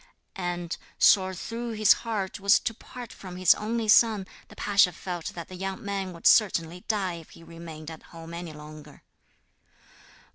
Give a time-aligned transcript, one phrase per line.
[0.41, 5.27] And, sore though his heart was to part from his only son, the pasha felt
[5.35, 9.03] that the young man would certainly die if he remained at home any longer.